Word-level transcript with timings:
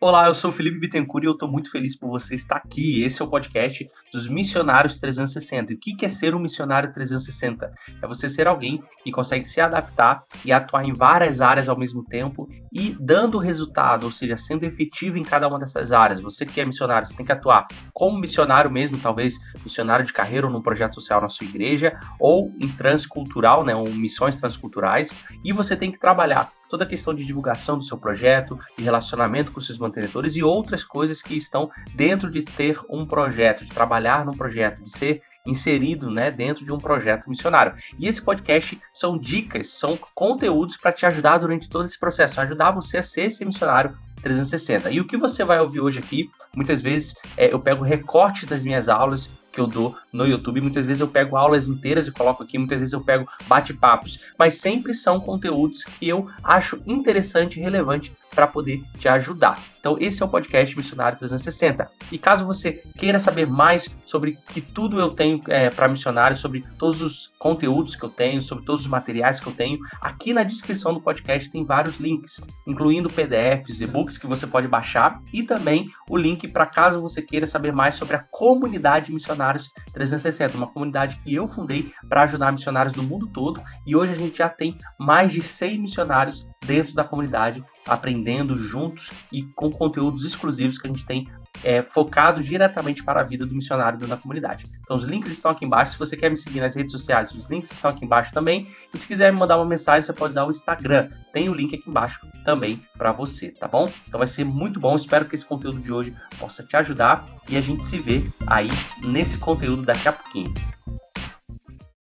Olá, 0.00 0.28
eu 0.28 0.34
sou 0.34 0.52
Felipe 0.52 0.78
Bittencourt 0.78 1.24
e 1.24 1.26
eu 1.26 1.32
estou 1.32 1.50
muito 1.50 1.72
feliz 1.72 1.96
por 1.96 2.08
você 2.08 2.36
estar 2.36 2.58
aqui. 2.58 3.02
Esse 3.02 3.20
é 3.20 3.24
o 3.24 3.28
podcast 3.28 3.90
dos 4.12 4.28
Missionários 4.28 4.96
360. 4.96 5.72
E 5.72 5.74
o 5.74 5.78
que 5.80 6.06
é 6.06 6.08
ser 6.08 6.36
um 6.36 6.38
missionário 6.38 6.94
360? 6.94 7.72
É 8.00 8.06
você 8.06 8.28
ser 8.28 8.46
alguém 8.46 8.80
que 9.02 9.10
consegue 9.10 9.48
se 9.48 9.60
adaptar 9.60 10.22
e 10.44 10.52
atuar 10.52 10.84
em 10.84 10.92
várias 10.92 11.40
áreas 11.40 11.68
ao 11.68 11.76
mesmo 11.76 12.04
tempo 12.04 12.48
e 12.72 12.96
dando 13.00 13.40
resultado, 13.40 14.04
ou 14.04 14.12
seja, 14.12 14.36
sendo 14.36 14.62
efetivo 14.62 15.18
em 15.18 15.24
cada 15.24 15.48
uma 15.48 15.58
dessas 15.58 15.90
áreas. 15.90 16.20
Você 16.20 16.46
que 16.46 16.60
é 16.60 16.64
missionário, 16.64 17.08
você 17.08 17.16
tem 17.16 17.26
que 17.26 17.32
atuar 17.32 17.66
como 17.92 18.20
missionário 18.20 18.70
mesmo, 18.70 18.98
talvez 18.98 19.34
missionário 19.64 20.06
de 20.06 20.12
carreira 20.12 20.46
ou 20.46 20.52
num 20.52 20.62
projeto 20.62 20.94
social 20.94 21.20
na 21.20 21.28
sua 21.28 21.44
igreja, 21.44 21.98
ou 22.20 22.54
em 22.60 22.68
transcultural, 22.68 23.64
né, 23.64 23.74
ou 23.74 23.88
missões 23.88 24.36
transculturais, 24.36 25.10
e 25.44 25.52
você 25.52 25.76
tem 25.76 25.90
que 25.90 25.98
trabalhar 25.98 26.52
toda 26.68 26.84
a 26.84 26.86
questão 26.86 27.14
de 27.14 27.24
divulgação 27.24 27.78
do 27.78 27.84
seu 27.84 27.96
projeto, 27.96 28.58
de 28.76 28.84
relacionamento 28.84 29.52
com 29.52 29.60
seus 29.60 29.78
mantenedores 29.78 30.36
e 30.36 30.42
outras 30.42 30.84
coisas 30.84 31.22
que 31.22 31.36
estão 31.36 31.70
dentro 31.94 32.30
de 32.30 32.42
ter 32.42 32.78
um 32.88 33.06
projeto, 33.06 33.64
de 33.64 33.70
trabalhar 33.70 34.24
num 34.24 34.32
projeto, 34.32 34.82
de 34.82 34.90
ser 34.90 35.22
inserido 35.46 36.10
né, 36.10 36.30
dentro 36.30 36.64
de 36.64 36.70
um 36.70 36.78
projeto 36.78 37.28
missionário. 37.28 37.74
E 37.98 38.06
esse 38.06 38.20
podcast 38.20 38.78
são 38.92 39.16
dicas, 39.16 39.70
são 39.70 39.98
conteúdos 40.14 40.76
para 40.76 40.92
te 40.92 41.06
ajudar 41.06 41.38
durante 41.38 41.68
todo 41.68 41.86
esse 41.86 41.98
processo, 41.98 42.40
ajudar 42.40 42.70
você 42.70 42.98
a 42.98 43.02
ser 43.02 43.22
esse 43.22 43.44
missionário 43.44 43.96
360. 44.22 44.90
E 44.90 45.00
o 45.00 45.06
que 45.06 45.16
você 45.16 45.44
vai 45.44 45.58
ouvir 45.60 45.80
hoje 45.80 45.98
aqui, 45.98 46.30
muitas 46.54 46.80
vezes 46.80 47.14
é, 47.36 47.52
eu 47.52 47.58
pego 47.58 47.82
recorte 47.82 48.44
das 48.44 48.62
minhas 48.62 48.88
aulas 48.88 49.28
que 49.58 49.60
eu 49.60 49.66
dou 49.66 49.96
no 50.12 50.24
YouTube. 50.24 50.60
Muitas 50.60 50.86
vezes 50.86 51.00
eu 51.00 51.08
pego 51.08 51.36
aulas 51.36 51.66
inteiras 51.66 52.06
e 52.06 52.12
coloco 52.12 52.44
aqui, 52.44 52.56
muitas 52.56 52.78
vezes 52.78 52.92
eu 52.92 53.02
pego 53.02 53.28
bate-papos, 53.48 54.20
mas 54.38 54.58
sempre 54.58 54.94
são 54.94 55.18
conteúdos 55.18 55.82
que 55.82 56.08
eu 56.08 56.30
acho 56.44 56.80
interessante 56.86 57.58
e 57.58 57.62
relevante 57.62 58.12
para 58.34 58.46
poder 58.46 58.82
te 58.98 59.08
ajudar. 59.08 59.58
Então, 59.78 59.96
esse 60.00 60.22
é 60.22 60.26
o 60.26 60.28
podcast 60.28 60.76
Missionário 60.76 61.18
360. 61.18 61.90
E 62.12 62.18
caso 62.18 62.44
você 62.44 62.72
queira 62.98 63.18
saber 63.18 63.46
mais 63.46 63.86
sobre 64.06 64.38
que 64.48 64.60
tudo 64.60 64.98
eu 65.00 65.08
tenho 65.08 65.40
é, 65.48 65.70
para 65.70 65.88
missionários, 65.88 66.40
sobre 66.40 66.64
todos 66.78 67.00
os 67.00 67.30
conteúdos 67.38 67.94
que 67.94 68.04
eu 68.04 68.10
tenho, 68.10 68.42
sobre 68.42 68.64
todos 68.64 68.82
os 68.82 68.88
materiais 68.88 69.40
que 69.40 69.46
eu 69.46 69.52
tenho, 69.52 69.78
aqui 70.00 70.32
na 70.32 70.42
descrição 70.42 70.92
do 70.92 71.00
podcast 71.00 71.50
tem 71.50 71.64
vários 71.64 71.98
links, 71.98 72.40
incluindo 72.66 73.08
PDFs, 73.08 73.80
e-books 73.80 74.18
que 74.18 74.26
você 74.26 74.46
pode 74.46 74.68
baixar 74.68 75.20
e 75.32 75.42
também 75.42 75.88
o 76.08 76.16
link 76.16 76.46
para 76.48 76.66
caso 76.66 77.00
você 77.00 77.22
queira 77.22 77.46
saber 77.46 77.72
mais 77.72 77.96
sobre 77.96 78.16
a 78.16 78.24
comunidade 78.30 79.12
Missionários 79.12 79.70
360, 79.92 80.56
uma 80.56 80.66
comunidade 80.66 81.16
que 81.22 81.34
eu 81.34 81.48
fundei 81.48 81.92
para 82.08 82.22
ajudar 82.22 82.52
missionários 82.52 82.94
do 82.94 83.02
mundo 83.02 83.28
todo 83.28 83.62
e 83.86 83.94
hoje 83.94 84.12
a 84.12 84.16
gente 84.16 84.38
já 84.38 84.48
tem 84.48 84.76
mais 84.98 85.32
de 85.32 85.42
100 85.42 85.78
missionários 85.78 86.46
dentro 86.64 86.94
da 86.94 87.04
comunidade 87.04 87.64
aprendendo 87.86 88.58
juntos 88.58 89.10
e 89.32 89.42
com 89.42 89.70
conteúdos 89.70 90.24
exclusivos 90.24 90.78
que 90.78 90.86
a 90.86 90.92
gente 90.92 91.06
tem 91.06 91.26
é, 91.64 91.82
focado 91.82 92.42
diretamente 92.42 93.02
para 93.02 93.20
a 93.20 93.24
vida 93.24 93.46
do 93.46 93.54
missionário 93.54 93.98
da 93.98 94.16
comunidade. 94.16 94.64
Então 94.80 94.96
os 94.96 95.04
links 95.04 95.32
estão 95.32 95.50
aqui 95.50 95.64
embaixo. 95.64 95.92
Se 95.92 95.98
você 95.98 96.16
quer 96.16 96.30
me 96.30 96.38
seguir 96.38 96.60
nas 96.60 96.74
redes 96.74 96.92
sociais, 96.92 97.32
os 97.32 97.48
links 97.48 97.70
estão 97.70 97.90
aqui 97.90 98.04
embaixo 98.04 98.32
também. 98.32 98.68
E 98.94 98.98
se 98.98 99.06
quiser 99.06 99.32
me 99.32 99.38
mandar 99.38 99.56
uma 99.56 99.64
mensagem, 99.64 100.02
você 100.02 100.12
pode 100.12 100.32
usar 100.32 100.44
o 100.44 100.50
Instagram. 100.50 101.08
Tem 101.32 101.48
o 101.48 101.54
link 101.54 101.74
aqui 101.74 101.88
embaixo 101.88 102.20
também 102.44 102.80
para 102.96 103.12
você, 103.12 103.48
tá 103.50 103.66
bom? 103.66 103.90
Então 104.06 104.18
vai 104.18 104.28
ser 104.28 104.44
muito 104.44 104.78
bom. 104.78 104.96
Espero 104.96 105.24
que 105.24 105.34
esse 105.34 105.44
conteúdo 105.44 105.78
de 105.78 105.92
hoje 105.92 106.14
possa 106.38 106.62
te 106.62 106.76
ajudar 106.76 107.26
e 107.48 107.56
a 107.56 107.60
gente 107.60 107.86
se 107.88 107.98
vê 107.98 108.22
aí 108.46 108.68
nesse 109.04 109.38
conteúdo 109.38 109.82
daqui 109.82 110.08
a 110.08 110.12
pouquinho. 110.12 110.77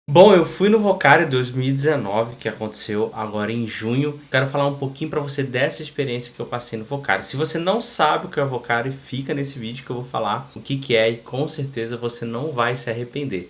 Bom, 0.08 0.34
eu 0.34 0.45
fui 0.45 0.70
no 0.70 0.80
Vocário 0.80 1.28
2019, 1.28 2.36
que 2.36 2.48
aconteceu 2.48 3.09
agora 3.11 3.52
em 3.52 3.66
junho. 3.66 4.22
Quero 4.30 4.45
falar 4.45 4.67
um 4.67 4.78
pouquinho 4.78 5.09
para 5.09 5.20
você 5.20 5.42
dessa 5.42 5.81
experiência 5.81 6.31
que 6.31 6.39
eu 6.39 6.45
passei 6.45 6.78
no 6.78 6.86
Vocário. 6.86 7.25
Se 7.25 7.36
você 7.36 7.58
não 7.58 7.81
sabe 7.81 8.28
o 8.28 8.30
que 8.30 8.39
é 8.39 8.44
o 8.44 8.47
Vocário, 8.47 8.94
fica 8.94 9.34
nesse 9.34 9.58
vídeo 9.58 9.84
que 9.84 9.89
eu 9.89 9.95
vou 9.95 10.06
falar 10.06 10.52
o 10.56 10.62
que, 10.62 10.78
que 10.78 10.95
é 10.95 11.09
e 11.09 11.17
com 11.17 11.47
certeza 11.47 11.97
você 11.97 12.23
não 12.23 12.52
vai 12.52 12.75
se 12.75 12.89
arrepender. 12.89 13.50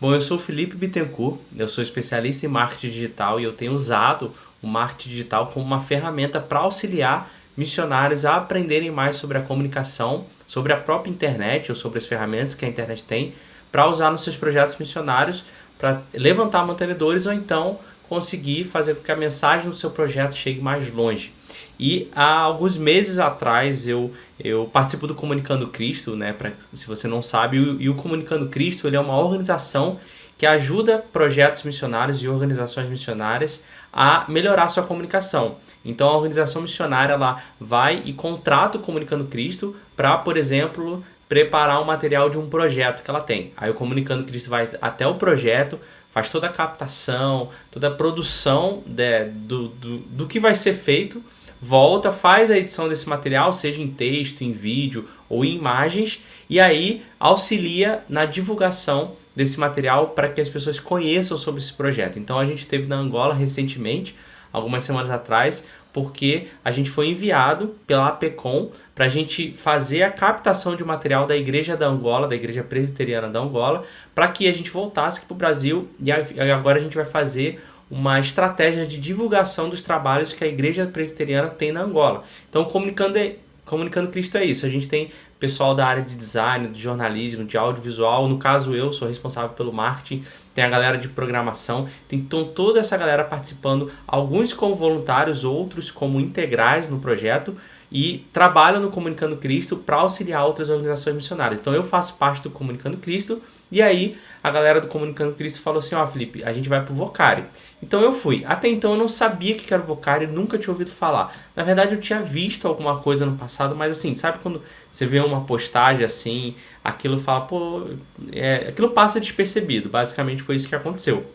Bom, 0.00 0.14
eu 0.14 0.20
sou 0.20 0.38
Felipe 0.38 0.76
Bittencourt, 0.76 1.40
eu 1.56 1.68
sou 1.68 1.82
especialista 1.82 2.46
em 2.46 2.48
marketing 2.48 2.90
digital 2.90 3.40
e 3.40 3.42
eu 3.42 3.52
tenho 3.52 3.72
usado 3.72 4.32
o 4.62 4.66
marketing 4.68 5.08
digital 5.08 5.48
como 5.48 5.66
uma 5.66 5.80
ferramenta 5.80 6.38
para 6.38 6.60
auxiliar 6.60 7.28
missionários 7.56 8.24
a 8.24 8.36
aprenderem 8.36 8.92
mais 8.92 9.16
sobre 9.16 9.38
a 9.38 9.42
comunicação, 9.42 10.26
sobre 10.46 10.72
a 10.72 10.76
própria 10.76 11.10
internet 11.10 11.72
ou 11.72 11.74
sobre 11.74 11.98
as 11.98 12.06
ferramentas 12.06 12.54
que 12.54 12.64
a 12.64 12.68
internet 12.68 13.04
tem 13.04 13.34
para 13.72 13.88
usar 13.88 14.12
nos 14.12 14.22
seus 14.22 14.36
projetos 14.36 14.76
missionários 14.76 15.44
para 15.76 16.00
levantar 16.14 16.64
mantenedores 16.64 17.26
ou 17.26 17.32
então 17.32 17.80
conseguir 18.08 18.64
fazer 18.64 18.94
com 18.94 19.02
que 19.02 19.10
a 19.10 19.16
mensagem 19.16 19.68
do 19.68 19.74
seu 19.74 19.90
projeto 19.90 20.36
chegue 20.36 20.60
mais 20.60 20.88
longe. 20.92 21.34
E 21.78 22.08
há 22.14 22.38
alguns 22.38 22.78
meses 22.78 23.18
atrás 23.18 23.88
eu, 23.88 24.12
eu 24.38 24.66
participo 24.66 25.06
do 25.06 25.14
Comunicando 25.14 25.68
Cristo, 25.68 26.14
né? 26.14 26.32
Pra, 26.32 26.52
se 26.72 26.86
você 26.86 27.08
não 27.08 27.22
sabe, 27.22 27.58
o, 27.58 27.80
e 27.80 27.88
o 27.88 27.94
Comunicando 27.94 28.48
Cristo 28.48 28.86
ele 28.86 28.96
é 28.96 29.00
uma 29.00 29.18
organização 29.18 29.98
que 30.36 30.46
ajuda 30.46 30.98
projetos 30.98 31.64
missionários 31.64 32.22
e 32.22 32.28
organizações 32.28 32.88
missionárias 32.88 33.62
a 33.92 34.24
melhorar 34.28 34.68
sua 34.68 34.84
comunicação. 34.84 35.56
Então 35.84 36.08
a 36.08 36.16
organização 36.16 36.62
missionária 36.62 37.14
ela 37.14 37.42
vai 37.58 38.02
e 38.04 38.12
contrata 38.12 38.78
o 38.78 38.80
Comunicando 38.80 39.24
Cristo 39.24 39.74
para, 39.96 40.16
por 40.18 40.36
exemplo, 40.36 41.02
preparar 41.28 41.80
o 41.80 41.82
um 41.82 41.86
material 41.86 42.30
de 42.30 42.38
um 42.38 42.48
projeto 42.48 43.02
que 43.02 43.10
ela 43.10 43.20
tem. 43.20 43.52
Aí 43.56 43.68
o 43.70 43.74
Comunicando 43.74 44.24
Cristo 44.24 44.48
vai 44.48 44.70
até 44.80 45.06
o 45.06 45.16
projeto, 45.16 45.78
faz 46.10 46.28
toda 46.28 46.46
a 46.46 46.50
captação, 46.50 47.50
toda 47.70 47.88
a 47.88 47.90
produção 47.90 48.82
de, 48.86 49.24
do, 49.24 49.68
do, 49.68 49.98
do 49.98 50.26
que 50.26 50.38
vai 50.38 50.54
ser 50.54 50.74
feito, 50.74 51.22
volta, 51.60 52.12
faz 52.12 52.50
a 52.50 52.56
edição 52.56 52.88
desse 52.88 53.08
material, 53.08 53.52
seja 53.52 53.80
em 53.82 53.88
texto, 53.88 54.42
em 54.42 54.52
vídeo 54.52 55.08
ou 55.28 55.44
em 55.44 55.56
imagens, 55.56 56.22
e 56.48 56.58
aí 56.60 57.02
auxilia 57.18 58.04
na 58.08 58.24
divulgação 58.24 59.16
desse 59.34 59.58
material 59.60 60.08
para 60.08 60.28
que 60.28 60.40
as 60.40 60.48
pessoas 60.48 60.80
conheçam 60.80 61.36
sobre 61.36 61.60
esse 61.60 61.72
projeto. 61.72 62.18
Então 62.18 62.38
a 62.38 62.46
gente 62.46 62.66
teve 62.66 62.86
na 62.86 62.96
Angola 62.96 63.34
recentemente, 63.34 64.16
algumas 64.52 64.82
semanas 64.82 65.10
atrás, 65.10 65.64
porque 65.92 66.48
a 66.64 66.70
gente 66.70 66.90
foi 66.90 67.08
enviado 67.08 67.74
pela 67.86 68.08
APECOM 68.08 68.70
para 68.94 69.06
a 69.06 69.08
gente 69.08 69.52
fazer 69.52 70.02
a 70.02 70.10
captação 70.10 70.76
de 70.76 70.84
material 70.84 71.26
da 71.26 71.36
Igreja 71.36 71.76
da 71.76 71.86
Angola, 71.86 72.28
da 72.28 72.34
Igreja 72.34 72.62
Presbiteriana 72.62 73.28
da 73.28 73.40
Angola, 73.40 73.84
para 74.14 74.28
que 74.28 74.48
a 74.48 74.52
gente 74.52 74.70
voltasse 74.70 75.20
para 75.20 75.32
o 75.32 75.36
Brasil 75.36 75.88
e 76.00 76.10
agora 76.50 76.78
a 76.78 76.82
gente 76.82 76.96
vai 76.96 77.04
fazer 77.04 77.60
uma 77.90 78.20
estratégia 78.20 78.86
de 78.86 78.98
divulgação 78.98 79.68
dos 79.68 79.82
trabalhos 79.82 80.32
que 80.32 80.44
a 80.44 80.46
Igreja 80.46 80.86
Presbiteriana 80.86 81.48
tem 81.48 81.72
na 81.72 81.82
Angola. 81.82 82.24
Então, 82.48 82.64
comunicando, 82.64 83.18
comunicando 83.64 84.08
Cristo 84.08 84.36
é 84.36 84.44
isso. 84.44 84.66
A 84.66 84.68
gente 84.68 84.88
tem 84.88 85.10
pessoal 85.38 85.74
da 85.74 85.86
área 85.86 86.02
de 86.02 86.14
design, 86.14 86.68
de 86.68 86.80
jornalismo, 86.80 87.44
de 87.44 87.56
audiovisual. 87.56 88.28
No 88.28 88.38
caso, 88.38 88.74
eu 88.74 88.92
sou 88.92 89.08
responsável 89.08 89.50
pelo 89.50 89.72
marketing 89.72 90.24
tem 90.58 90.64
a 90.64 90.68
galera 90.68 90.98
de 90.98 91.08
programação, 91.08 91.86
tem 92.08 92.18
então, 92.18 92.44
toda 92.44 92.80
essa 92.80 92.96
galera 92.96 93.22
participando, 93.22 93.92
alguns 94.04 94.52
como 94.52 94.74
voluntários, 94.74 95.44
outros 95.44 95.88
como 95.88 96.18
integrais 96.18 96.88
no 96.88 96.98
projeto, 96.98 97.56
e 97.90 98.26
trabalha 98.32 98.78
no 98.78 98.90
Comunicando 98.90 99.36
Cristo 99.36 99.76
para 99.76 99.96
auxiliar 99.96 100.44
outras 100.44 100.68
organizações 100.68 101.16
missionárias. 101.16 101.58
Então 101.58 101.72
eu 101.72 101.82
faço 101.82 102.14
parte 102.16 102.42
do 102.42 102.50
Comunicando 102.50 102.98
Cristo 102.98 103.42
e 103.70 103.82
aí 103.82 104.16
a 104.42 104.50
galera 104.50 104.80
do 104.80 104.88
Comunicando 104.88 105.34
Cristo 105.34 105.60
falou 105.60 105.78
assim: 105.78 105.94
Ó, 105.94 106.02
oh, 106.02 106.06
Felipe, 106.06 106.42
a 106.44 106.52
gente 106.52 106.68
vai 106.68 106.84
pro 106.84 106.94
Vocari. 106.94 107.44
Então 107.82 108.02
eu 108.02 108.12
fui. 108.12 108.44
Até 108.46 108.68
então 108.68 108.92
eu 108.92 108.98
não 108.98 109.08
sabia 109.08 109.54
que 109.54 109.72
era 109.72 109.82
o 109.82 109.86
Vocari, 109.86 110.26
nunca 110.26 110.58
tinha 110.58 110.72
ouvido 110.72 110.90
falar. 110.90 111.34
Na 111.54 111.62
verdade 111.62 111.94
eu 111.94 112.00
tinha 112.00 112.20
visto 112.20 112.66
alguma 112.68 112.98
coisa 112.98 113.24
no 113.24 113.36
passado, 113.36 113.74
mas 113.74 113.96
assim, 113.96 114.16
sabe 114.16 114.38
quando 114.38 114.62
você 114.90 115.06
vê 115.06 115.20
uma 115.20 115.42
postagem 115.42 116.04
assim, 116.04 116.54
aquilo 116.82 117.18
fala, 117.18 117.42
pô, 117.42 117.86
é, 118.32 118.68
aquilo 118.68 118.90
passa 118.90 119.20
despercebido. 119.20 119.88
Basicamente 119.88 120.42
foi 120.42 120.56
isso 120.56 120.68
que 120.68 120.74
aconteceu. 120.74 121.26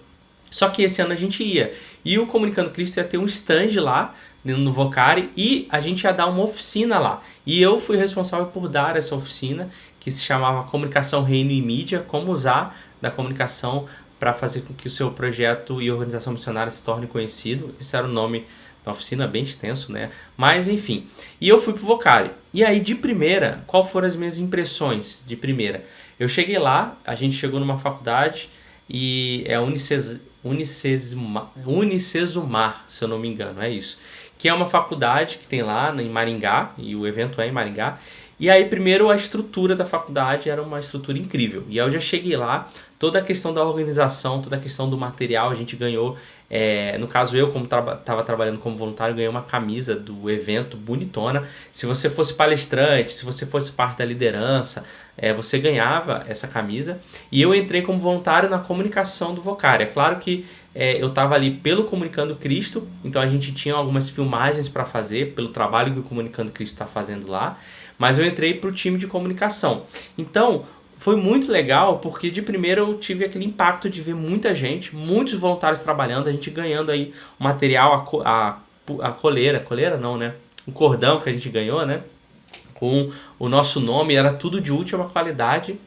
Só 0.54 0.70
que 0.70 0.84
esse 0.84 1.02
ano 1.02 1.14
a 1.14 1.16
gente 1.16 1.44
ia. 1.44 1.74
E 2.06 2.20
o 2.20 2.28
Comunicando 2.28 2.70
Cristo 2.70 2.98
ia 2.98 3.04
ter 3.04 3.18
um 3.18 3.26
stand 3.26 3.82
lá 3.82 4.14
no 4.46 4.72
Vocari 4.72 5.32
e 5.36 5.68
a 5.72 5.80
gente 5.80 6.04
ia 6.04 6.12
dar 6.12 6.28
uma 6.28 6.44
oficina 6.44 7.00
lá. 7.00 7.24
E 7.44 7.60
eu 7.60 7.80
fui 7.80 7.98
responsável 7.98 8.46
por 8.46 8.70
dar 8.70 8.96
essa 8.96 9.16
oficina 9.16 9.72
que 10.00 10.12
se 10.12 10.22
chamava 10.22 10.70
Comunicação, 10.70 11.24
Reino 11.24 11.50
e 11.50 11.60
Mídia, 11.60 12.06
como 12.08 12.32
usar 12.32 12.78
da 13.02 13.10
comunicação 13.10 13.88
para 14.20 14.32
fazer 14.32 14.62
com 14.62 14.76
que 14.76 14.86
o 14.86 14.92
seu 14.92 15.10
projeto 15.10 15.82
e 15.82 15.90
organização 15.90 16.34
missionária 16.34 16.72
se 16.72 16.84
torne 16.84 17.08
conhecido. 17.08 17.74
Esse 17.80 17.96
era 17.96 18.06
o 18.06 18.12
nome 18.12 18.46
da 18.86 18.92
oficina, 18.92 19.26
bem 19.26 19.42
extenso, 19.42 19.92
né? 19.92 20.12
Mas 20.38 20.68
enfim. 20.68 21.08
E 21.42 21.50
eu 21.50 21.60
fui 21.60 21.74
pro 21.74 21.82
Vocari. 21.82 22.30
E 22.54 22.64
aí, 22.64 22.80
de 22.80 22.94
primeira, 22.94 23.64
qual 23.66 23.84
foram 23.84 24.08
as 24.08 24.16
minhas 24.16 24.38
impressões 24.38 25.20
de 25.26 25.36
primeira? 25.36 25.84
Eu 26.20 26.28
cheguei 26.28 26.60
lá, 26.60 26.96
a 27.04 27.16
gente 27.16 27.36
chegou 27.36 27.60
numa 27.60 27.80
faculdade 27.80 28.52
e 28.88 29.44
é 29.48 29.60
Unices, 29.60 30.20
Unicesumar, 30.44 31.52
Unicesumar, 31.66 32.86
se 32.88 33.04
eu 33.04 33.08
não 33.08 33.18
me 33.18 33.28
engano, 33.28 33.62
é 33.62 33.70
isso 33.70 33.98
que 34.44 34.50
é 34.50 34.54
uma 34.54 34.68
faculdade 34.68 35.38
que 35.38 35.48
tem 35.48 35.62
lá 35.62 35.96
em 36.02 36.10
Maringá, 36.10 36.74
e 36.78 36.98
o 36.98 37.08
evento 37.08 37.40
é 37.40 37.48
em 37.48 37.52
Maringá. 37.54 37.98
E 38.38 38.50
aí, 38.50 38.66
primeiro, 38.66 39.10
a 39.10 39.16
estrutura 39.16 39.74
da 39.74 39.86
faculdade 39.86 40.50
era 40.50 40.62
uma 40.62 40.82
estrutura 40.82 41.18
incrível. 41.18 41.64
E 41.70 41.80
aí 41.80 41.88
eu 41.88 41.90
já 41.90 42.02
cheguei 42.02 42.36
lá, 42.36 42.68
toda 43.00 43.20
a 43.20 43.22
questão 43.22 43.54
da 43.54 43.64
organização, 43.64 44.42
toda 44.42 44.58
a 44.58 44.60
questão 44.60 44.90
do 44.90 44.98
material, 44.98 45.50
a 45.50 45.56
gente 45.56 45.78
ganhou. 45.78 46.18
É, 46.56 47.00
no 47.00 47.08
caso, 47.08 47.36
eu, 47.36 47.52
como 47.52 47.66
estava 47.66 47.96
traba 47.96 48.24
trabalhando 48.24 48.60
como 48.60 48.78
voluntário, 48.78 49.16
ganhei 49.16 49.28
uma 49.28 49.42
camisa 49.42 49.96
do 49.96 50.30
evento 50.30 50.78
bonitona. 50.78 51.48
Se 51.72 51.88
você 51.88 52.12
fosse 52.12 52.36
palestrante, 52.36 53.12
se 53.12 53.26
você 53.26 53.44
fosse 53.44 53.72
parte 53.72 53.98
da 53.98 54.06
liderança, 54.06 54.84
é, 55.18 55.34
você 55.34 55.58
ganhava 55.58 56.24
essa 56.28 56.48
camisa. 56.48 57.00
E 57.32 57.42
eu 57.42 57.56
entrei 57.56 57.82
como 57.82 57.98
voluntário 57.98 58.52
na 58.52 58.60
comunicação 58.60 59.34
do 59.34 59.42
Vocário. 59.42 59.86
É 59.86 59.88
claro 59.88 60.18
que 60.18 60.46
é, 60.76 61.02
eu 61.02 61.08
estava 61.08 61.34
ali 61.34 61.50
pelo 61.50 61.86
Comunicando 61.86 62.36
Cristo, 62.36 62.88
então 63.04 63.20
a 63.20 63.26
gente 63.26 63.52
tinha 63.52 63.74
algumas 63.74 64.08
filmagens 64.08 64.70
para 64.70 64.86
fazer, 64.86 65.34
pelo 65.34 65.50
trabalho 65.50 65.92
que 65.92 66.02
o 66.02 66.04
Comunicando 66.04 66.52
Cristo 66.52 66.74
está 66.74 66.86
fazendo 66.86 67.28
lá, 67.28 67.58
mas 67.98 68.20
eu 68.20 68.26
entrei 68.28 68.54
para 68.54 68.70
o 68.70 68.72
time 68.72 69.00
de 69.00 69.08
comunicação. 69.08 69.88
Então, 70.16 70.68
foi 71.04 71.18
muito 71.18 71.52
legal 71.52 72.00
porque 72.00 72.32
de 72.32 72.42
primeiro 72.42 72.80
eu 72.80 72.98
tive 72.98 73.26
aquele 73.26 73.44
impacto 73.44 73.90
de 73.90 74.00
ver 74.00 74.16
muita 74.16 74.56
gente, 74.56 74.96
muitos 74.96 75.38
voluntários 75.38 75.82
trabalhando, 75.82 76.30
a 76.30 76.32
gente 76.32 76.50
ganhando 76.50 76.94
aí 76.94 77.14
o 77.38 77.44
material, 77.44 78.22
a, 78.24 78.30
a, 78.30 79.10
a 79.10 79.12
coleira, 79.12 79.60
coleira 79.60 79.98
não, 79.98 80.16
né? 80.18 80.36
O 80.66 80.72
cordão 80.72 81.20
que 81.20 81.30
a 81.30 81.34
gente 81.34 81.50
ganhou, 81.50 81.86
né? 81.86 82.04
Com 82.74 83.12
o 83.38 83.50
nosso 83.50 83.82
nome, 83.82 84.16
era 84.16 84.32
tudo 84.32 84.62
de 84.62 84.72
última 84.72 85.10
qualidade. 85.10 85.78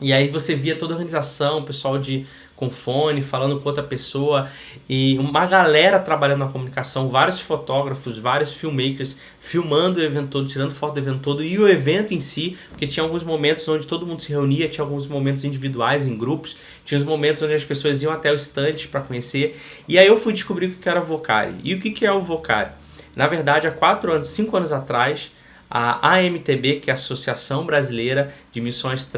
E 0.00 0.12
aí 0.12 0.28
você 0.28 0.54
via 0.54 0.76
toda 0.76 0.94
a 0.94 0.96
organização, 0.96 1.58
o 1.58 1.64
pessoal 1.64 1.98
de 1.98 2.24
com 2.62 2.70
fone, 2.70 3.20
falando 3.20 3.58
com 3.58 3.68
outra 3.68 3.82
pessoa 3.82 4.48
e 4.88 5.18
uma 5.18 5.44
galera 5.46 5.98
trabalhando 5.98 6.38
na 6.38 6.46
comunicação, 6.46 7.08
vários 7.08 7.40
fotógrafos, 7.40 8.16
vários 8.18 8.54
filmmakers 8.54 9.18
filmando 9.40 9.98
o 9.98 10.02
evento 10.02 10.28
todo, 10.28 10.48
tirando 10.48 10.70
foto 10.70 10.94
do 10.94 11.00
evento 11.00 11.18
todo 11.18 11.42
e 11.42 11.58
o 11.58 11.68
evento 11.68 12.14
em 12.14 12.20
si, 12.20 12.56
porque 12.68 12.86
tinha 12.86 13.02
alguns 13.02 13.24
momentos 13.24 13.66
onde 13.66 13.84
todo 13.84 14.06
mundo 14.06 14.22
se 14.22 14.28
reunia, 14.28 14.68
tinha 14.68 14.84
alguns 14.84 15.08
momentos 15.08 15.42
individuais 15.42 16.06
em 16.06 16.16
grupos, 16.16 16.56
tinha 16.84 17.00
os 17.00 17.04
momentos 17.04 17.42
onde 17.42 17.54
as 17.54 17.64
pessoas 17.64 18.00
iam 18.00 18.12
até 18.12 18.30
o 18.30 18.36
stand 18.36 18.76
para 18.92 19.00
conhecer. 19.00 19.60
E 19.88 19.98
aí 19.98 20.06
eu 20.06 20.16
fui 20.16 20.32
descobrir 20.32 20.66
o 20.66 20.74
que 20.76 20.88
era 20.88 21.00
Vocari. 21.00 21.56
E 21.64 21.74
o 21.74 21.80
que 21.80 22.06
é 22.06 22.12
o 22.12 22.20
Vocari? 22.20 22.70
Na 23.16 23.26
verdade, 23.26 23.66
há 23.66 23.72
quatro 23.72 24.12
anos, 24.12 24.28
cinco 24.28 24.56
anos 24.56 24.72
atrás, 24.72 25.32
a 25.68 26.14
AMTB, 26.14 26.78
que 26.78 26.90
é 26.90 26.92
a 26.92 26.94
Associação 26.94 27.66
Brasileira 27.66 28.32
de 28.52 28.60
Missões 28.60 29.10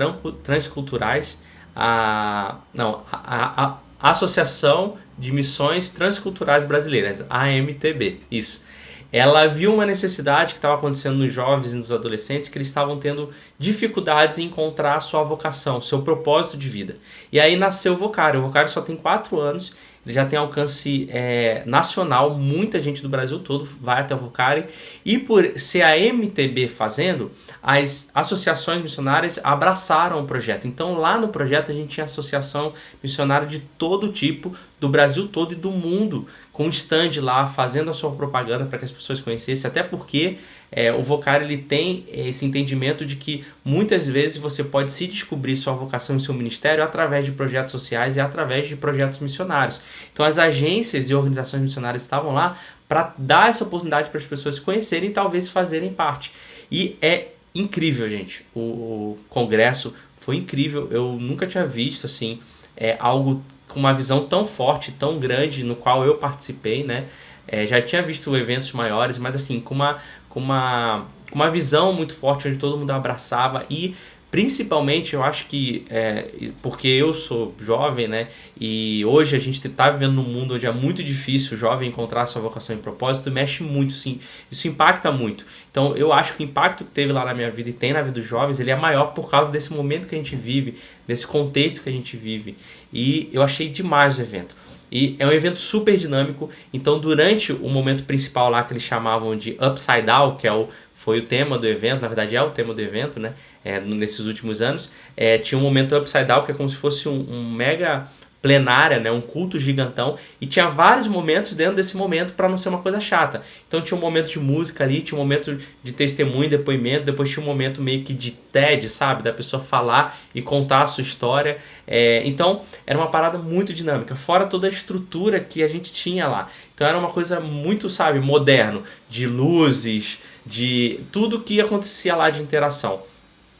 Transculturais, 0.43 1.39
a, 1.75 2.59
não, 2.73 3.03
a, 3.11 3.65
a, 4.01 4.11
Associação 4.11 4.97
de 5.19 5.33
Missões 5.33 5.91
Transculturais 5.91 6.67
Brasileiras, 6.67 7.25
AMTB, 7.31 8.21
isso. 8.31 8.63
Ela 9.11 9.47
viu 9.47 9.73
uma 9.73 9.87
necessidade 9.87 10.55
que 10.55 10.59
estava 10.59 10.75
acontecendo 10.75 11.17
nos 11.19 11.33
jovens 11.33 11.73
e 11.73 11.77
nos 11.77 11.93
adolescentes, 11.93 12.49
que 12.49 12.59
eles 12.59 12.67
estavam 12.67 12.99
tendo 12.99 13.31
dificuldades 13.59 14.39
em 14.39 14.47
encontrar 14.47 15.01
sua 15.01 15.23
vocação, 15.23 15.81
seu 15.81 16.03
propósito 16.03 16.57
de 16.57 16.69
vida. 16.69 16.97
E 17.31 17.39
aí 17.39 17.55
nasceu 17.55 17.93
o 17.93 17.97
Vocário. 17.97 18.41
O 18.41 18.43
Vocário 18.43 18.69
só 18.69 18.83
tem 18.83 18.97
quatro 18.97 19.41
anos 19.41 19.73
ele 20.05 20.15
já 20.15 20.25
tem 20.25 20.39
alcance 20.39 21.09
é, 21.11 21.63
nacional, 21.65 22.35
muita 22.35 22.81
gente 22.83 23.01
do 23.01 23.09
Brasil 23.09 23.39
todo 23.39 23.65
vai 23.81 24.01
até 24.01 24.15
o 24.15 24.19
Vocari. 24.19 24.67
E 25.05 25.19
por 25.19 25.59
ser 25.59 25.83
a 25.83 25.97
MTB 25.97 26.69
fazendo, 26.69 27.31
as 27.63 28.11
associações 28.15 28.83
missionárias 28.83 29.41
abraçaram 29.43 30.21
o 30.21 30.27
projeto. 30.27 30.67
Então 30.67 30.95
lá 30.95 31.19
no 31.19 31.29
projeto 31.29 31.71
a 31.71 31.75
gente 31.75 31.89
tinha 31.89 32.05
associação 32.05 32.75
missionária 33.03 33.47
de 33.47 33.61
todo 33.61 34.13
tipo, 34.13 34.55
do 34.85 34.89
Brasil 34.91 35.27
todo 35.27 35.53
e 35.53 35.57
do 35.57 35.71
mundo, 35.71 36.27
com 36.53 36.69
stand 36.69 37.13
lá, 37.23 37.47
fazendo 37.47 37.91
a 37.91 37.95
sua 37.95 38.11
propaganda 38.11 38.67
para 38.67 38.79
que 38.79 38.85
as 38.85 38.91
pessoas 38.91 39.19
conhecessem, 39.19 39.67
até 39.67 39.83
porque 39.83 40.37
é, 40.71 40.93
o 40.93 41.03
Vocar 41.03 41.41
ele 41.41 41.57
tem 41.57 42.05
esse 42.13 42.45
entendimento 42.45 43.07
de 43.07 43.17
que 43.17 43.47
muitas 43.65 44.07
vezes 44.07 44.37
você 44.37 44.63
pode 44.63 44.93
se 44.93 45.07
descobrir 45.07 45.57
sua 45.57 45.73
vocação 45.73 46.19
e 46.19 46.21
seu 46.21 46.35
ministério 46.35 46.85
através 46.85 47.25
de 47.25 47.33
projetos 47.33 47.73
sociais 47.73 48.17
e 48.17 48.21
através 48.21 48.69
de 48.69 48.77
projetos 48.77 49.21
missionários. 49.21 49.81
Então 50.13 50.27
as 50.27 50.39
agências 50.39 51.09
e 51.09 51.15
organizações 51.15 51.63
missionárias 51.63 52.03
estavam 52.03 52.35
lá 52.35 52.59
para 52.87 53.15
dar 53.17 53.49
essa 53.49 53.65
oportunidade 53.65 54.11
para 54.11 54.21
as 54.21 54.27
pessoas 54.27 54.59
conhecerem 54.59 55.09
e 55.09 55.13
talvez 55.15 55.49
fazerem 55.49 55.95
parte. 55.95 56.31
E 56.71 56.99
é 57.01 57.29
incrível, 57.55 58.07
gente. 58.07 58.45
O, 58.55 58.61
o 58.61 59.19
congresso 59.31 59.95
foi 60.21 60.37
incrível. 60.37 60.89
Eu 60.91 61.13
nunca 61.19 61.47
tinha 61.47 61.67
visto 61.67 62.05
assim 62.05 62.39
é, 62.77 62.97
algo 63.01 63.43
com 63.75 63.81
uma 63.81 63.93
visão 63.93 64.25
tão 64.25 64.47
forte, 64.47 64.93
tão 64.93 65.19
grande, 65.19 65.65
no 65.65 65.75
qual 65.75 66.05
eu 66.05 66.15
participei, 66.17 66.85
né? 66.85 67.07
É, 67.47 67.67
já 67.67 67.83
tinha 67.83 68.01
visto 68.03 68.35
eventos 68.37 68.73
maiores, 68.73 69.19
mas 69.19 69.35
assim, 69.35 69.61
com 69.61 69.75
uma, 69.75 69.99
com 70.31 70.41
uma, 70.41 71.07
com 71.31 71.35
uma 71.35 71.51
visão 71.51 71.93
muito 71.93 72.15
forte, 72.15 72.49
onde 72.49 72.57
todo 72.57 72.79
mundo 72.79 72.93
abraçava 72.93 73.67
e 73.69 73.95
Principalmente, 74.35 75.15
eu 75.15 75.23
acho 75.23 75.47
que, 75.47 75.85
é, 75.89 76.51
porque 76.61 76.89
eu 76.89 77.15
sou 77.15 77.55
jovem, 77.61 78.09
né? 78.09 78.27
E 78.61 79.05
hoje 79.05 79.37
a 79.37 79.39
gente 79.39 79.65
está 79.65 79.89
vivendo 79.89 80.15
num 80.15 80.25
mundo 80.25 80.55
onde 80.57 80.67
é 80.67 80.73
muito 80.73 81.05
difícil 81.05 81.57
o 81.57 81.57
jovem 81.57 81.89
encontrar 81.89 82.27
sua 82.27 82.43
vocação 82.43 82.75
e 82.75 82.81
propósito, 82.81 83.31
mexe 83.31 83.63
muito, 83.63 83.93
sim. 83.93 84.19
Isso 84.51 84.67
impacta 84.67 85.13
muito. 85.13 85.47
Então, 85.71 85.97
eu 85.97 86.13
acho 86.13 86.35
que 86.35 86.43
o 86.43 86.45
impacto 86.47 86.83
que 86.83 86.91
teve 86.91 87.13
lá 87.13 87.25
na 87.25 87.33
minha 87.33 87.49
vida 87.49 87.71
e 87.71 87.73
tem 87.73 87.93
na 87.93 88.03
vida 88.03 88.19
dos 88.19 88.27
jovens, 88.27 88.59
ele 88.59 88.73
é 88.73 88.77
maior 88.77 89.15
por 89.15 89.31
causa 89.31 89.53
desse 89.53 89.73
momento 89.73 90.09
que 90.09 90.17
a 90.17 90.19
gente 90.19 90.35
vive, 90.35 90.79
desse 91.07 91.25
contexto 91.29 91.81
que 91.85 91.89
a 91.89 91.93
gente 91.93 92.17
vive. 92.17 92.57
E 92.93 93.31
eu 93.33 93.41
achei 93.41 93.69
demais 93.69 94.19
o 94.19 94.23
evento. 94.23 94.57
E 94.91 95.15
é 95.19 95.27
um 95.27 95.33
evento 95.33 95.61
super 95.61 95.97
dinâmico. 95.97 96.51
Então, 96.73 96.99
durante 96.99 97.53
o 97.53 97.69
momento 97.69 98.03
principal 98.03 98.51
lá 98.51 98.65
que 98.65 98.73
eles 98.73 98.83
chamavam 98.83 99.37
de 99.37 99.57
Upside 99.61 100.03
Down, 100.03 100.37
que 100.37 100.47
é 100.47 100.53
o, 100.53 100.69
foi 100.93 101.19
o 101.19 101.23
tema 101.23 101.59
do 101.59 101.67
evento, 101.67 102.03
na 102.03 102.09
verdade 102.09 102.35
é 102.35 102.43
o 102.43 102.51
tema 102.51 102.73
do 102.73 102.81
evento, 102.81 103.19
né? 103.21 103.35
É, 103.65 103.81
nesses 103.81 104.27
últimos 104.27 104.61
anos, 104.61 104.91
é, 105.17 105.39
tinha 105.39 105.59
um 105.59 105.63
momento 105.63 105.97
Upside 105.97 106.27
Down, 106.27 106.45
que 106.45 106.53
é 106.53 106.55
como 106.55 106.69
se 106.69 106.77
fosse 106.77 107.09
um, 107.09 107.27
um 107.31 107.51
mega 107.51 108.09
plenária, 108.45 109.01
né, 109.01 109.11
um 109.11 109.23
culto 109.23 109.59
gigantão, 109.59 110.19
e 110.39 110.45
tinha 110.45 110.69
vários 110.69 111.09
momentos 111.09 111.55
dentro 111.55 111.77
desse 111.77 111.97
momento 111.97 112.35
para 112.35 112.47
não 112.47 112.59
ser 112.59 112.69
uma 112.69 112.83
coisa 112.83 113.01
chata. 113.01 113.41
Então 113.67 113.81
tinha 113.81 113.97
um 113.97 114.01
momento 114.03 114.29
de 114.29 114.39
música 114.39 114.85
ali, 114.85 115.01
tinha 115.01 115.19
um 115.19 115.23
momento 115.23 115.59
de 115.83 115.93
testemunho, 115.93 116.51
depoimento, 116.51 117.07
depois 117.07 117.31
tinha 117.31 117.43
um 117.43 117.47
momento 117.47 117.81
meio 117.81 118.05
que 118.05 118.13
de 118.13 118.33
TED, 118.33 118.87
sabe, 118.91 119.23
da 119.23 119.33
pessoa 119.33 119.63
falar 119.63 120.19
e 120.35 120.43
contar 120.43 120.83
a 120.83 120.87
sua 120.87 121.01
história. 121.01 121.57
É, 121.87 122.21
então 122.27 122.61
era 122.87 122.99
uma 122.99 123.09
parada 123.09 123.39
muito 123.39 123.73
dinâmica, 123.73 124.15
fora 124.15 124.45
toda 124.45 124.67
a 124.67 124.71
estrutura 124.71 125.41
que 125.41 125.63
a 125.63 125.69
gente 125.69 125.91
tinha 125.91 126.29
lá. 126.29 126.51
Então 126.75 126.87
era 126.87 126.99
uma 126.99 127.09
coisa 127.09 127.41
muito, 127.41 127.89
sabe, 127.89 128.21
moderno, 128.21 128.83
de 129.09 129.27
luzes, 129.27 130.19
de 130.45 131.01
tudo 131.11 131.41
que 131.41 131.63
acontecia 131.63 132.15
lá 132.15 132.29
de 132.29 132.43
interação. 132.43 133.14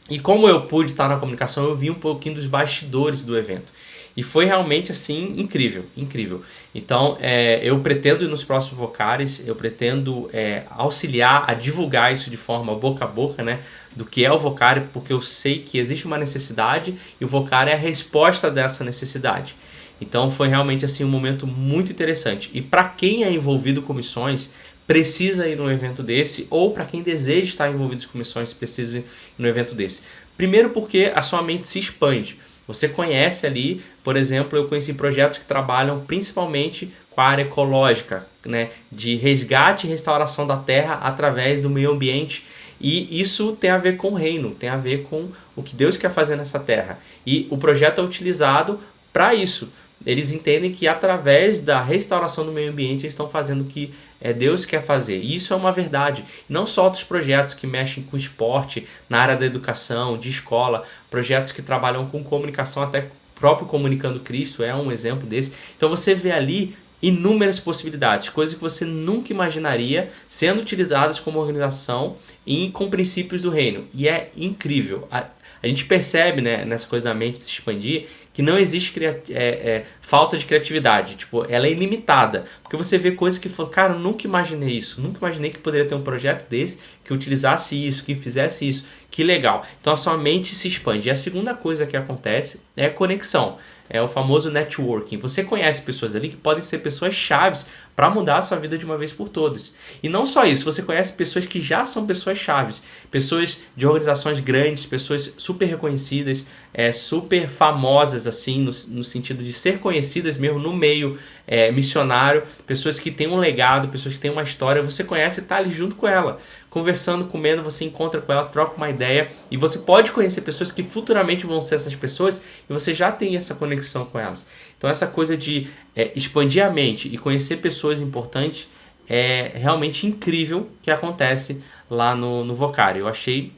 E 0.09 0.19
como 0.19 0.47
eu 0.47 0.61
pude 0.61 0.91
estar 0.91 1.09
na 1.09 1.17
comunicação, 1.17 1.63
eu 1.63 1.75
vi 1.75 1.89
um 1.89 1.95
pouquinho 1.95 2.35
dos 2.35 2.45
bastidores 2.45 3.23
do 3.23 3.37
evento. 3.37 3.71
E 4.17 4.23
foi 4.23 4.45
realmente 4.45 4.91
assim 4.91 5.33
incrível, 5.37 5.85
incrível. 5.97 6.41
Então 6.73 7.17
é, 7.19 7.59
eu 7.61 7.79
pretendo 7.79 8.27
nos 8.29 8.43
próximos 8.43 8.77
Vocares, 8.77 9.45
eu 9.45 9.55
pretendo 9.55 10.29
é, 10.31 10.63
auxiliar 10.69 11.43
a 11.47 11.53
divulgar 11.53 12.13
isso 12.13 12.29
de 12.29 12.37
forma 12.37 12.73
boca 12.75 13.03
a 13.03 13.07
boca, 13.07 13.43
né? 13.43 13.59
Do 13.93 14.05
que 14.05 14.23
é 14.23 14.31
o 14.31 14.37
Vocare, 14.37 14.87
porque 14.93 15.11
eu 15.11 15.19
sei 15.19 15.59
que 15.59 15.77
existe 15.77 16.05
uma 16.05 16.17
necessidade 16.17 16.95
e 17.19 17.25
o 17.25 17.27
Vocare 17.27 17.71
é 17.71 17.73
a 17.73 17.77
resposta 17.77 18.49
dessa 18.49 18.85
necessidade. 18.85 19.55
Então 19.99 20.31
foi 20.31 20.47
realmente 20.47 20.85
assim 20.85 21.03
um 21.03 21.09
momento 21.09 21.45
muito 21.45 21.91
interessante. 21.91 22.49
E 22.53 22.61
para 22.61 22.85
quem 22.85 23.23
é 23.23 23.31
envolvido 23.31 23.81
com 23.81 23.93
missões, 23.93 24.53
precisa 24.87 25.47
ir 25.47 25.57
num 25.57 25.69
evento 25.69 26.03
desse, 26.03 26.47
ou 26.49 26.71
para 26.71 26.85
quem 26.85 27.01
deseja 27.01 27.45
estar 27.45 27.69
envolvido 27.69 28.07
com 28.07 28.17
missões, 28.17 28.53
precisa 28.53 28.99
ir 28.99 29.05
num 29.37 29.47
evento 29.47 29.73
desse? 29.73 30.01
Primeiro 30.37 30.69
porque 30.69 31.11
a 31.15 31.21
sua 31.21 31.41
mente 31.41 31.67
se 31.67 31.79
expande. 31.79 32.37
Você 32.67 32.87
conhece 32.87 33.45
ali, 33.45 33.81
por 34.03 34.17
exemplo, 34.17 34.57
eu 34.57 34.67
conheci 34.67 34.93
projetos 34.93 35.37
que 35.37 35.45
trabalham 35.45 35.99
principalmente 35.99 36.91
com 37.11 37.21
a 37.21 37.25
área 37.25 37.43
ecológica, 37.43 38.27
né, 38.45 38.69
de 38.91 39.15
resgate 39.15 39.87
e 39.87 39.89
restauração 39.89 40.45
da 40.45 40.57
terra 40.57 40.95
através 40.95 41.61
do 41.61 41.69
meio 41.69 41.91
ambiente. 41.91 42.45
E 42.79 43.21
isso 43.21 43.53
tem 43.53 43.69
a 43.69 43.77
ver 43.77 43.97
com 43.97 44.09
o 44.09 44.15
reino, 44.15 44.51
tem 44.51 44.67
a 44.67 44.77
ver 44.77 45.03
com 45.03 45.29
o 45.55 45.63
que 45.63 45.75
Deus 45.75 45.95
quer 45.95 46.11
fazer 46.11 46.35
nessa 46.35 46.59
terra. 46.59 46.99
E 47.25 47.47
o 47.49 47.57
projeto 47.57 48.01
é 48.01 48.03
utilizado 48.03 48.79
para 49.13 49.33
isso. 49.33 49.71
Eles 50.05 50.31
entendem 50.31 50.71
que 50.71 50.87
através 50.87 51.59
da 51.59 51.81
restauração 51.81 52.45
do 52.45 52.51
meio 52.51 52.71
ambiente 52.71 53.01
eles 53.01 53.13
estão 53.13 53.27
fazendo 53.27 53.61
o 53.61 53.65
que 53.65 53.93
é, 54.21 54.31
Deus 54.31 54.65
quer 54.65 54.81
fazer. 54.81 55.19
E 55.19 55.35
isso 55.35 55.53
é 55.53 55.55
uma 55.55 55.71
verdade. 55.71 56.23
Não 56.47 56.65
só 56.65 56.85
outros 56.85 57.03
projetos 57.03 57.53
que 57.53 57.65
mexem 57.65 58.03
com 58.03 58.15
esporte, 58.15 58.87
na 59.09 59.19
área 59.19 59.35
da 59.35 59.45
educação, 59.45 60.17
de 60.17 60.29
escola, 60.29 60.83
projetos 61.09 61.51
que 61.51 61.61
trabalham 61.61 62.05
com 62.05 62.23
comunicação, 62.23 62.83
até 62.83 63.07
próprio 63.35 63.67
Comunicando 63.67 64.21
Cristo 64.21 64.63
é 64.63 64.73
um 64.73 64.91
exemplo 64.91 65.27
desse. 65.27 65.51
Então 65.75 65.89
você 65.89 66.15
vê 66.15 66.31
ali 66.31 66.75
inúmeras 67.01 67.59
possibilidades, 67.59 68.29
coisas 68.29 68.55
que 68.55 68.61
você 68.61 68.85
nunca 68.85 69.31
imaginaria 69.31 70.09
sendo 70.27 70.61
utilizadas 70.61 71.19
como 71.19 71.39
organização 71.39 72.15
e 72.45 72.69
com 72.71 72.89
princípios 72.89 73.41
do 73.41 73.49
reino. 73.49 73.85
E 73.93 74.07
é 74.07 74.31
incrível. 74.35 75.07
A, 75.11 75.27
a 75.61 75.67
gente 75.67 75.85
percebe 75.85 76.41
né, 76.41 76.65
nessa 76.65 76.87
coisa 76.87 77.05
da 77.05 77.13
mente 77.13 77.43
se 77.43 77.49
expandir 77.49 78.07
que 78.35 78.41
não 78.41 78.59
existe 78.59 78.93
é, 79.03 79.21
é, 79.29 79.85
falta 80.01 80.37
de 80.37 80.45
criatividade. 80.45 81.15
Tipo, 81.15 81.45
ela 81.49 81.67
é 81.67 81.71
ilimitada. 81.71 82.43
Porque 82.61 82.75
você 82.75 82.97
vê 82.97 83.11
coisas 83.11 83.39
que 83.39 83.47
falam, 83.47 83.71
cara, 83.71 83.93
nunca 83.93 84.27
imaginei 84.27 84.77
isso. 84.77 85.01
Nunca 85.01 85.17
imaginei 85.19 85.51
que 85.51 85.59
poderia 85.59 85.87
ter 85.87 85.95
um 85.95 86.01
projeto 86.01 86.47
desse 86.49 86.77
que 87.01 87.13
utilizasse 87.13 87.75
isso, 87.87 88.03
que 88.03 88.13
fizesse 88.13 88.67
isso. 88.67 88.85
Que 89.09 89.23
legal. 89.23 89.65
Então 89.79 89.93
a 89.93 89.95
sua 89.95 90.17
mente 90.17 90.53
se 90.53 90.67
expande. 90.67 91.07
E 91.07 91.11
a 91.11 91.15
segunda 91.15 91.53
coisa 91.53 91.85
que 91.85 91.95
acontece 91.95 92.61
é 92.75 92.89
conexão 92.89 93.57
é 93.89 94.01
o 94.01 94.07
famoso 94.07 94.51
networking. 94.51 95.17
Você 95.19 95.43
conhece 95.43 95.81
pessoas 95.81 96.15
ali 96.15 96.29
que 96.29 96.35
podem 96.35 96.63
ser 96.63 96.79
pessoas 96.79 97.13
chaves 97.13 97.65
para 97.95 98.09
mudar 98.09 98.39
a 98.39 98.41
sua 98.41 98.57
vida 98.57 98.77
de 98.77 98.83
uma 98.83 98.97
vez 98.97 99.13
por 99.13 99.29
todas. 99.29 99.73
E 100.03 100.09
não 100.09 100.25
só 100.25 100.43
isso, 100.43 100.65
você 100.65 100.81
conhece 100.81 101.13
pessoas 101.13 101.45
que 101.45 101.61
já 101.61 101.85
são 101.85 102.05
pessoas 102.05 102.37
chaves, 102.37 102.83
pessoas 103.09 103.61
de 103.75 103.87
organizações 103.87 104.39
grandes, 104.39 104.85
pessoas 104.85 105.33
super 105.37 105.65
reconhecidas, 105.65 106.45
é, 106.73 106.91
super 106.91 107.47
famosas 107.47 108.27
assim, 108.27 108.61
no, 108.61 108.71
no 108.87 109.03
sentido 109.03 109.43
de 109.43 109.53
ser 109.53 109.79
conhecidas 109.79 110.35
mesmo 110.35 110.59
no 110.59 110.73
meio 110.73 111.17
é, 111.47 111.71
missionário, 111.71 112.43
pessoas 112.67 112.99
que 112.99 113.09
têm 113.09 113.27
um 113.27 113.37
legado, 113.37 113.87
pessoas 113.87 114.15
que 114.15 114.19
têm 114.19 114.31
uma 114.31 114.43
história, 114.43 114.81
você 114.81 115.03
conhece 115.03 115.39
e 115.39 115.43
está 115.43 115.57
ali 115.57 115.69
junto 115.69 115.95
com 115.95 116.07
ela 116.07 116.39
conversando, 116.75 117.23
comendo, 117.23 117.63
você 117.63 117.85
encontra 117.85 118.19
com 118.19 118.33
ela, 118.33 118.43
troca 118.47 118.75
uma 118.75 118.89
ideia 118.89 119.31
e 119.49 119.55
você 119.55 119.79
pode 119.79 120.11
conhecer 120.11 120.41
pessoas 120.41 120.73
que 120.73 120.83
futuramente 120.83 121.45
vão 121.45 121.61
ser 121.61 121.75
essas 121.75 121.95
pessoas 121.95 122.41
e 122.69 122.73
você 122.73 122.93
já 122.93 123.13
tem 123.13 123.37
essa 123.37 123.55
conexão 123.55 124.03
com 124.03 124.19
elas. 124.19 124.45
Então, 124.77 124.89
essa 124.89 125.07
coisa 125.07 125.37
de 125.37 125.69
é, 125.95 126.11
expandir 126.17 126.65
a 126.65 126.69
mente 126.69 127.07
e 127.07 127.17
conhecer 127.17 127.61
pessoas 127.61 128.01
importantes 128.01 128.67
é 129.07 129.53
realmente 129.55 130.05
incrível 130.05 130.69
que 130.81 130.91
acontece 130.91 131.63
lá 131.89 132.13
no, 132.13 132.43
no 132.43 132.53
Vocário. 132.53 133.03
Eu 133.03 133.07
achei 133.07 133.53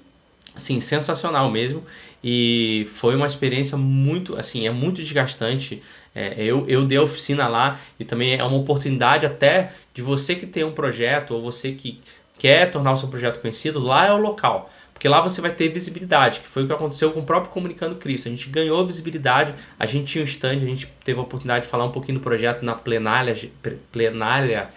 assim, 0.55 0.79
sensacional 0.79 1.49
mesmo 1.49 1.83
e 2.23 2.87
foi 2.91 3.15
uma 3.15 3.25
experiência 3.25 3.75
muito, 3.75 4.37
assim, 4.37 4.67
é 4.67 4.71
muito 4.71 5.01
desgastante. 5.01 5.81
É, 6.13 6.35
eu, 6.37 6.65
eu 6.67 6.85
dei 6.85 6.99
oficina 6.99 7.47
lá 7.47 7.79
e 7.99 8.05
também 8.05 8.35
é 8.35 8.43
uma 8.43 8.57
oportunidade 8.57 9.25
até 9.25 9.71
de 9.91 10.03
você 10.03 10.35
que 10.35 10.45
tem 10.45 10.63
um 10.63 10.71
projeto 10.71 11.31
ou 11.31 11.41
você 11.41 11.71
que 11.71 11.99
quer 12.37 12.69
tornar 12.71 12.93
o 12.93 12.97
seu 12.97 13.07
projeto 13.07 13.39
conhecido, 13.39 13.79
lá 13.79 14.07
é 14.07 14.11
o 14.11 14.17
local. 14.17 14.69
Porque 14.93 15.07
lá 15.07 15.21
você 15.21 15.41
vai 15.41 15.51
ter 15.51 15.69
visibilidade, 15.69 16.39
que 16.39 16.47
foi 16.47 16.63
o 16.63 16.67
que 16.67 16.73
aconteceu 16.73 17.11
com 17.11 17.19
o 17.19 17.23
próprio 17.23 17.51
Comunicando 17.51 17.95
Cristo. 17.95 18.27
A 18.27 18.31
gente 18.31 18.49
ganhou 18.49 18.83
visibilidade, 18.83 19.53
a 19.77 19.85
gente 19.85 20.05
tinha 20.05 20.23
um 20.23 20.27
stand, 20.27 20.55
a 20.55 20.59
gente 20.59 20.87
teve 21.03 21.19
a 21.19 21.21
oportunidade 21.21 21.65
de 21.65 21.71
falar 21.71 21.85
um 21.85 21.91
pouquinho 21.91 22.17
do 22.17 22.23
projeto 22.23 22.63
na 22.63 22.73
plenária, 22.73 23.35
plenária, 23.91 24.69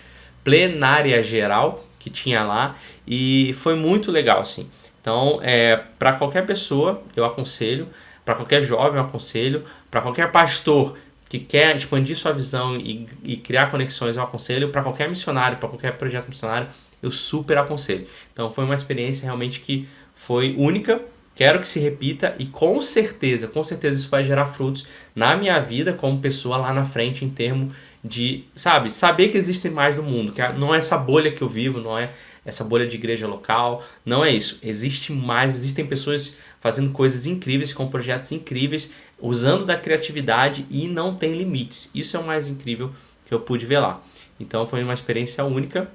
plenária 0.44 1.22
geral 1.22 1.84
que 1.98 2.10
tinha 2.10 2.42
lá 2.42 2.76
e 3.06 3.54
foi 3.54 3.74
muito 3.74 4.10
legal, 4.10 4.40
assim. 4.40 4.68
Então, 5.00 5.38
é, 5.42 5.76
para 5.98 6.12
qualquer 6.14 6.44
pessoa, 6.44 7.02
eu 7.16 7.24
aconselho, 7.24 7.88
para 8.24 8.34
qualquer 8.34 8.60
jovem, 8.62 9.00
eu 9.00 9.06
aconselho, 9.06 9.64
para 9.90 10.02
qualquer 10.02 10.30
pastor 10.30 10.98
que 11.28 11.38
quer 11.38 11.74
expandir 11.76 12.16
sua 12.16 12.32
visão 12.32 12.76
e, 12.76 13.08
e 13.22 13.36
criar 13.36 13.70
conexões, 13.70 14.16
eu 14.16 14.22
aconselho, 14.22 14.70
para 14.70 14.82
qualquer 14.82 15.08
missionário, 15.08 15.56
para 15.58 15.68
qualquer 15.68 15.96
projeto 15.96 16.28
missionário, 16.28 16.68
eu 17.02 17.10
super 17.10 17.58
aconselho. 17.58 18.06
Então 18.32 18.52
foi 18.52 18.64
uma 18.64 18.74
experiência 18.74 19.24
realmente 19.24 19.60
que 19.60 19.88
foi 20.14 20.54
única, 20.58 21.00
quero 21.34 21.60
que 21.60 21.68
se 21.68 21.80
repita 21.80 22.34
e 22.38 22.46
com 22.46 22.80
certeza, 22.82 23.48
com 23.48 23.64
certeza 23.64 23.98
isso 23.98 24.10
vai 24.10 24.22
gerar 24.22 24.46
frutos 24.46 24.86
na 25.14 25.36
minha 25.36 25.58
vida 25.60 25.92
como 25.92 26.20
pessoa 26.20 26.56
lá 26.56 26.72
na 26.72 26.84
frente 26.84 27.24
em 27.24 27.30
termos 27.30 27.74
de, 28.02 28.44
sabe, 28.54 28.90
saber 28.90 29.28
que 29.28 29.38
existem 29.38 29.70
mais 29.70 29.96
no 29.96 30.02
mundo, 30.02 30.32
que 30.32 30.46
não 30.52 30.74
é 30.74 30.78
essa 30.78 30.96
bolha 30.96 31.30
que 31.30 31.42
eu 31.42 31.48
vivo, 31.48 31.80
não 31.80 31.98
é 31.98 32.12
essa 32.44 32.64
bolha 32.64 32.86
de 32.86 32.96
igreja 32.96 33.26
local, 33.26 33.84
não 34.04 34.24
é 34.24 34.30
isso. 34.30 34.58
Existe 34.62 35.12
mais, 35.12 35.54
existem 35.54 35.86
pessoas 35.86 36.34
fazendo 36.58 36.90
coisas 36.90 37.26
incríveis, 37.26 37.72
com 37.72 37.88
projetos 37.88 38.32
incríveis, 38.32 38.90
usando 39.18 39.66
da 39.66 39.76
criatividade 39.76 40.66
e 40.70 40.88
não 40.88 41.14
tem 41.14 41.34
limites. 41.34 41.90
Isso 41.94 42.16
é 42.16 42.20
o 42.20 42.26
mais 42.26 42.48
incrível 42.48 42.90
que 43.26 43.34
eu 43.34 43.40
pude 43.40 43.66
ver 43.66 43.78
lá. 43.78 44.02
Então 44.38 44.66
foi 44.66 44.82
uma 44.82 44.94
experiência 44.94 45.44
única 45.44 45.90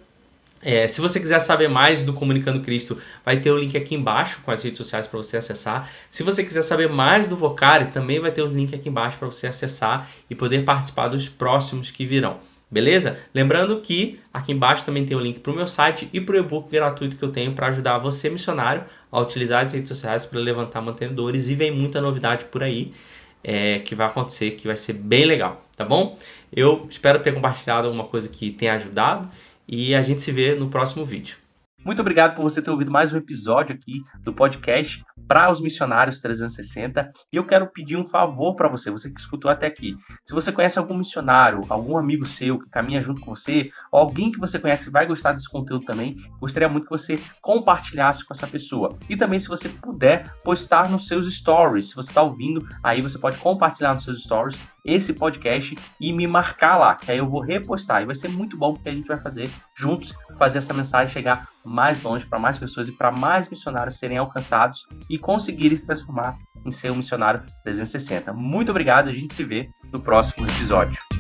é, 0.62 0.88
se 0.88 1.00
você 1.00 1.20
quiser 1.20 1.40
saber 1.40 1.68
mais 1.68 2.04
do 2.04 2.14
Comunicando 2.14 2.62
Cristo, 2.62 2.98
vai 3.24 3.40
ter 3.40 3.52
o 3.52 3.58
link 3.58 3.78
aqui 3.78 3.94
embaixo 3.94 4.40
com 4.44 4.52
as 4.52 4.64
redes 4.64 4.78
sociais 4.78 5.06
para 5.06 5.18
você 5.18 5.38
acessar. 5.38 5.90
Se 6.10 6.24
você 6.24 6.44
quiser 6.44 6.64
saber 6.64 6.90
mais 6.90 7.28
do 7.28 7.36
Vocari, 7.36 7.92
também 7.92 8.20
vai 8.20 8.32
ter 8.32 8.42
o 8.42 8.48
link 8.48 8.74
aqui 8.74 8.90
embaixo 8.90 9.18
para 9.18 9.28
você 9.28 9.48
acessar 9.48 10.10
e 10.30 10.34
poder 10.34 10.64
participar 10.64 11.08
dos 11.08 11.30
próximos 11.30 11.92
que 11.92 12.06
virão. 12.06 12.40
Beleza? 12.70 13.20
Lembrando 13.34 13.80
que 13.80 14.20
aqui 14.34 14.52
embaixo 14.52 14.84
também 14.84 15.06
tem 15.06 15.16
o 15.16 15.20
link 15.20 15.40
para 15.40 15.52
o 15.52 15.56
meu 15.56 15.68
site 15.68 16.10
e 16.12 16.20
para 16.20 16.36
o 16.36 16.40
e-book 16.40 16.70
gratuito 16.72 17.16
que 17.16 17.24
eu 17.24 17.32
tenho 17.32 17.54
para 17.54 17.68
ajudar 17.68 18.00
você, 18.00 18.28
missionário, 18.28 18.84
a 19.12 19.20
utilizar 19.20 19.62
as 19.62 19.72
redes 19.72 19.88
sociais 19.88 20.26
para 20.26 20.40
levantar 20.40 20.82
mantenedores. 20.82 21.48
E 21.48 21.54
vem 21.54 21.72
muita 21.72 22.02
novidade 22.02 22.46
por 22.46 22.64
aí 22.64 22.92
é, 23.44 23.80
que 23.80 23.94
vai 23.94 24.08
acontecer, 24.08 24.52
que 24.52 24.66
vai 24.66 24.76
ser 24.76 24.94
bem 24.94 25.26
legal, 25.26 25.64
tá 25.78 25.86
bom? 25.86 26.18
Eu 26.52 26.88
espero 26.90 27.20
ter 27.20 27.34
compartilhado 27.34 27.86
alguma 27.86 28.06
coisa 28.06 28.28
que 28.28 28.50
tenha 28.50 28.74
ajudado 28.74 29.30
e 29.68 29.96
a 29.96 30.02
gente 30.02 30.22
se 30.22 30.32
vê 30.32 30.56
no 30.56 30.70
próximo 30.70 31.06
vídeo. 31.06 31.38
Muito 31.86 32.02
obrigado 32.02 32.36
por 32.36 32.42
você 32.42 32.64
ter 32.64 32.72
ouvido 32.72 32.90
mais 32.90 33.14
um 33.14 33.18
episódio 33.18 33.76
aqui 33.76 34.04
do 34.24 34.34
podcast 34.34 35.06
para 35.28 35.52
os 35.52 35.62
missionários 35.62 36.20
360. 36.20 37.12
E 37.32 37.36
eu 37.38 37.46
quero 37.46 37.68
pedir 37.68 37.96
um 37.96 38.08
favor 38.08 38.56
para 38.56 38.68
você, 38.68 38.90
você 38.90 39.08
que 39.08 39.20
escutou 39.20 39.52
até 39.52 39.68
aqui. 39.68 39.96
Se 40.26 40.34
você 40.34 40.52
conhece 40.52 40.80
algum 40.80 40.98
missionário, 40.98 41.62
algum 41.70 41.96
amigo 41.96 42.26
seu 42.26 42.58
que 42.58 42.68
caminha 42.72 43.04
junto 43.04 43.22
com 43.22 43.36
você, 43.36 43.70
ou 43.92 44.00
alguém 44.00 44.32
que 44.32 44.40
você 44.40 44.58
conhece 44.58 44.86
que 44.86 44.90
vai 44.90 45.06
gostar 45.06 45.34
desse 45.34 45.48
conteúdo 45.48 45.86
também, 45.86 46.18
gostaria 46.40 46.68
muito 46.68 46.86
que 46.86 46.90
você 46.90 47.20
compartilhasse 47.40 48.26
com 48.26 48.34
essa 48.34 48.48
pessoa. 48.48 48.98
E 49.08 49.16
também, 49.16 49.40
se 49.40 49.48
você 49.48 49.70
puder, 49.70 50.28
postar 50.44 50.90
nos 50.90 51.08
seus 51.08 51.32
stories. 51.36 51.90
Se 51.90 51.96
você 51.96 52.10
está 52.10 52.24
ouvindo, 52.24 52.68
aí 52.84 53.00
você 53.00 53.20
pode 53.20 53.38
compartilhar 53.38 53.94
nos 53.94 54.06
seus 54.06 54.24
stories 54.24 54.60
esse 54.86 55.13
podcast 55.13 55.75
e 56.00 56.13
me 56.13 56.27
marcar 56.27 56.77
lá, 56.77 56.96
que 56.96 57.12
aí 57.12 57.18
eu 57.18 57.27
vou 57.27 57.42
repostar. 57.42 58.04
E 58.04 58.06
vai 58.06 58.15
ser 58.15 58.30
muito 58.30 58.56
bom 58.56 58.74
porque 58.74 58.89
a 58.89 58.94
gente 58.94 59.08
vai 59.08 59.20
fazer 59.20 59.50
juntos, 59.75 60.13
fazer 60.38 60.60
essa 60.60 60.74
mensagem 60.74 61.12
chegar 61.12 61.48
mais 61.65 62.01
longe 62.04 62.25
para 62.25 62.38
mais 62.38 62.60
pessoas 62.60 62.88
e 62.88 62.92
para 62.92 63.12
mais 63.12 63.50
missionários 63.50 63.98
serem 63.98 64.18
alcançados 64.18 64.86
e 65.10 65.18
conseguirem 65.18 65.77
se 65.77 65.86
transformar 65.86 66.38
em 66.63 66.72
ser 66.72 66.92
um 66.92 66.96
missionário 66.96 67.42
360. 67.63 68.32
Muito 68.34 68.70
obrigado, 68.70 69.10
a 69.10 69.13
gente 69.13 69.34
se 69.34 69.44
vê 69.44 69.70
no 69.92 70.00
próximo 70.00 70.48
episódio. 70.48 71.15